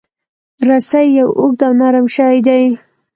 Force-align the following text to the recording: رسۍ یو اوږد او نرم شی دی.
رسۍ 0.67 1.05
یو 1.17 1.29
اوږد 1.39 1.61
او 1.67 1.73
نرم 1.79 2.05
شی 2.15 2.37
دی. 2.47 2.63